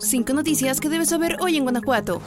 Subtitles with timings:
[0.00, 2.20] Cinco noticias que debes saber hoy en Guanajuato.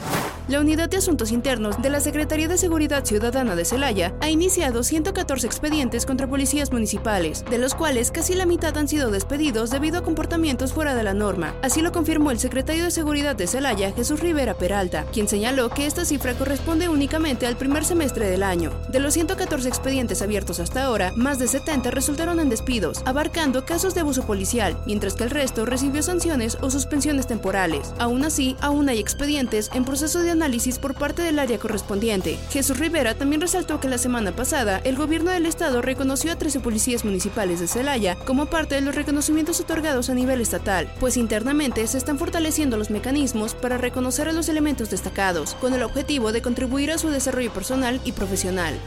[0.48, 4.82] La Unidad de Asuntos Internos de la Secretaría de Seguridad Ciudadana de Celaya ha iniciado
[4.82, 10.00] 114 expedientes contra policías municipales, de los cuales casi la mitad han sido despedidos debido
[10.00, 11.54] a comportamientos fuera de la norma.
[11.62, 15.86] Así lo confirmó el secretario de Seguridad de Celaya, Jesús Rivera Peralta, quien señaló que
[15.86, 18.72] esta cifra corresponde únicamente al primer semestre del año.
[18.90, 23.94] De los 114 expedientes abiertos hasta ahora, más de 70 resultaron en despidos, abarcando casos
[23.94, 27.49] de abuso policial, mientras que el resto recibió sanciones o suspensiones temporales.
[27.98, 32.38] Aún así, aún hay expedientes en proceso de análisis por parte del área correspondiente.
[32.52, 36.60] Jesús Rivera también resaltó que la semana pasada el gobierno del estado reconoció a 13
[36.60, 41.86] policías municipales de Celaya como parte de los reconocimientos otorgados a nivel estatal, pues internamente
[41.88, 46.42] se están fortaleciendo los mecanismos para reconocer a los elementos destacados, con el objetivo de
[46.42, 48.80] contribuir a su desarrollo personal y profesional.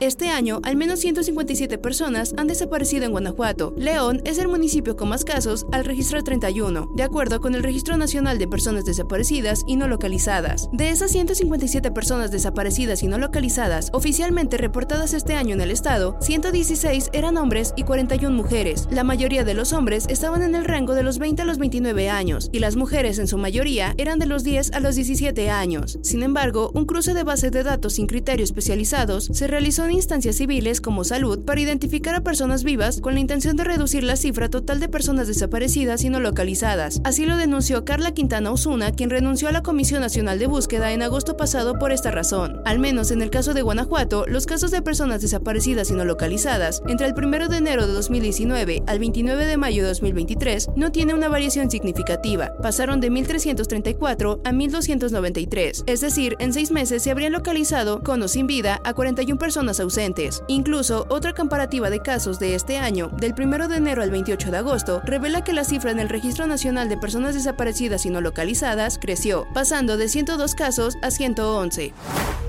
[0.00, 3.74] Este año, al menos 157 personas han desaparecido en Guanajuato.
[3.76, 7.98] León es el municipio con más casos al registrar 31, de acuerdo con el Registro
[7.98, 10.70] Nacional de Personas Desaparecidas y No Localizadas.
[10.72, 16.16] De esas 157 personas desaparecidas y no localizadas oficialmente reportadas este año en el estado,
[16.22, 18.88] 116 eran hombres y 41 mujeres.
[18.90, 22.08] La mayoría de los hombres estaban en el rango de los 20 a los 29
[22.08, 25.98] años y las mujeres en su mayoría eran de los 10 a los 17 años.
[26.00, 30.80] Sin embargo, un cruce de bases de datos sin criterio especializados se realizó instancias civiles
[30.80, 34.80] como salud para identificar a personas vivas con la intención de reducir la cifra total
[34.80, 37.00] de personas desaparecidas y no localizadas.
[37.04, 41.02] Así lo denunció Carla Quintana Osuna, quien renunció a la Comisión Nacional de Búsqueda en
[41.02, 42.60] agosto pasado por esta razón.
[42.64, 46.82] Al menos en el caso de Guanajuato, los casos de personas desaparecidas y no localizadas
[46.88, 51.14] entre el 1 de enero de 2019 al 29 de mayo de 2023 no tiene
[51.14, 52.52] una variación significativa.
[52.62, 55.84] Pasaron de 1.334 a 1.293.
[55.86, 59.79] Es decir, en seis meses se habrían localizado, con o sin vida, a 41 personas
[59.82, 60.42] ausentes.
[60.48, 64.56] Incluso, otra comparativa de casos de este año, del 1 de enero al 28 de
[64.58, 68.98] agosto, revela que la cifra en el Registro Nacional de Personas Desaparecidas y No Localizadas
[68.98, 71.92] creció, pasando de 102 casos a 111.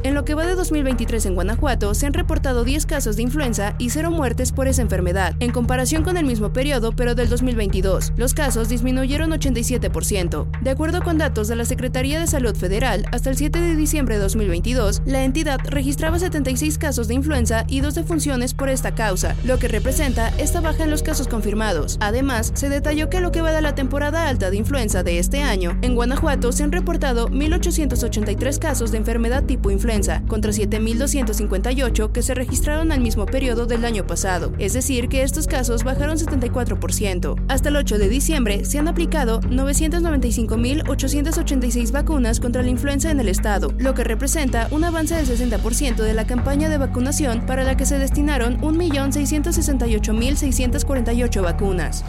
[0.04, 3.76] En lo que va de 2023 en Guanajuato, se han reportado 10 casos de influenza
[3.78, 8.14] y 0 muertes por esa enfermedad, en comparación con el mismo periodo, pero del 2022.
[8.18, 10.48] Los casos disminuyeron 87%.
[10.62, 14.16] De acuerdo con datos de la Secretaría de Salud Federal, hasta el 7 de diciembre
[14.16, 17.21] de 2022, la entidad registraba 76 casos de influenza
[17.68, 21.98] y dos defunciones por esta causa, lo que representa esta baja en los casos confirmados.
[22.00, 25.44] Además, se detalló que lo que va de la temporada alta de influenza de este
[25.44, 32.24] año, en Guanajuato se han reportado 1.883 casos de enfermedad tipo influenza contra 7.258 que
[32.24, 37.36] se registraron al mismo periodo del año pasado, es decir, que estos casos bajaron 74%.
[37.50, 43.30] Hasta el 8 de diciembre se han aplicado 995.886 vacunas contra la influenza en el
[43.30, 47.01] estado, lo que representa un avance del 60% de la campaña de vacunación
[47.48, 52.06] para la que se destinaron 1.668.648 vacunas.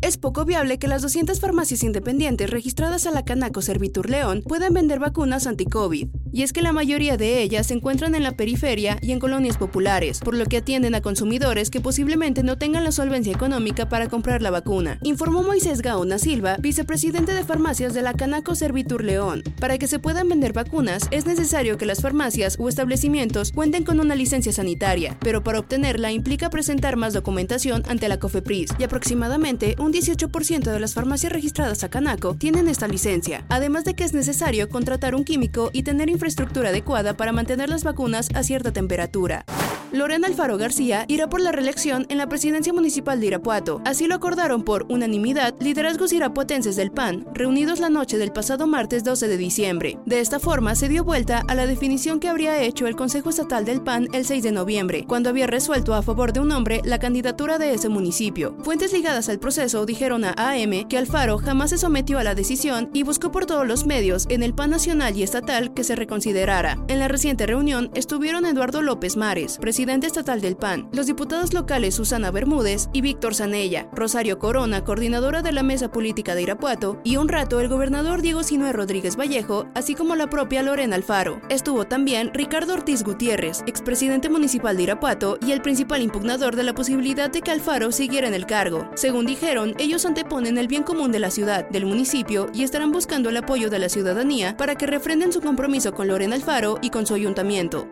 [0.00, 4.74] Es poco viable que las 200 farmacias independientes registradas a la Canaco Servitur León puedan
[4.74, 6.08] vender vacunas anti-COVID.
[6.32, 9.58] Y es que la mayoría de ellas se encuentran en la periferia y en colonias
[9.58, 14.08] populares, por lo que atienden a consumidores que posiblemente no tengan la solvencia económica para
[14.08, 19.42] comprar la vacuna, informó Moisés Gaona Silva, vicepresidente de farmacias de la Canaco Servitur León.
[19.60, 24.00] Para que se puedan vender vacunas, es necesario que las farmacias o establecimientos cuenten con
[24.00, 29.76] una licencia sanitaria, pero para obtenerla implica presentar más documentación ante la COFEPRIS y aproximadamente
[29.78, 34.14] un 18% de las farmacias registradas a Canaco tienen esta licencia, además de que es
[34.14, 39.44] necesario contratar un químico y tener infraestructura adecuada para mantener las vacunas a cierta temperatura.
[39.92, 43.82] Lorena Alfaro García irá por la reelección en la presidencia municipal de Irapuato.
[43.84, 49.04] Así lo acordaron por unanimidad liderazgos irapuatenses del PAN, reunidos la noche del pasado martes
[49.04, 49.98] 12 de diciembre.
[50.06, 53.66] De esta forma se dio vuelta a la definición que habría hecho el Consejo Estatal
[53.66, 56.98] del PAN el 6 de noviembre, cuando había resuelto a favor de un hombre la
[56.98, 58.56] candidatura de ese municipio.
[58.62, 62.88] Fuentes ligadas al proceso dijeron a AM que Alfaro jamás se sometió a la decisión
[62.94, 66.78] y buscó por todos los medios en el PAN nacional y estatal que se reconsiderara.
[66.88, 71.52] En la reciente reunión estuvieron Eduardo López Mares, presidente presidente estatal del PAN, los diputados
[71.52, 77.00] locales Susana Bermúdez y Víctor Zanella, Rosario Corona, coordinadora de la Mesa Política de Irapuato,
[77.02, 81.40] y un rato el gobernador Diego Sinue Rodríguez Vallejo, así como la propia Lorena Alfaro.
[81.48, 86.74] Estuvo también Ricardo Ortiz Gutiérrez, expresidente municipal de Irapuato y el principal impugnador de la
[86.74, 88.88] posibilidad de que Alfaro siguiera en el cargo.
[88.94, 93.30] Según dijeron, ellos anteponen el bien común de la ciudad, del municipio y estarán buscando
[93.30, 97.04] el apoyo de la ciudadanía para que refrenden su compromiso con Lorena Alfaro y con
[97.04, 97.88] su ayuntamiento.